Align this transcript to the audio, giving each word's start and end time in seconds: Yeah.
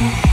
Yeah. 0.00 0.29